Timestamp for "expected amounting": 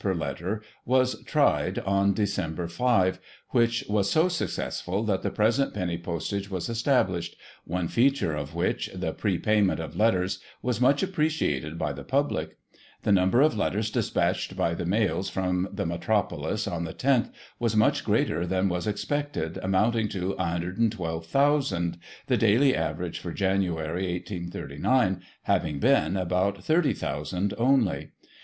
18.87-20.07